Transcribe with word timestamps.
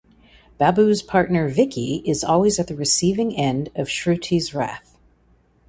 Babbu’s 0.59 1.03
partner 1.03 1.47
Vicky 1.47 1.97
is 2.07 2.23
always 2.23 2.59
at 2.59 2.65
the 2.65 2.73
receiving 2.75 3.37
end 3.37 3.69
of 3.75 3.87
Shruti’s 3.87 4.51
wrath. 4.51 4.97